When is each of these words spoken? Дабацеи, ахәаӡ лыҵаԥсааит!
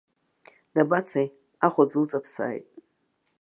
Дабацеи, 0.73 1.27
ахәаӡ 1.65 1.89
лыҵаԥсааит! 1.99 2.65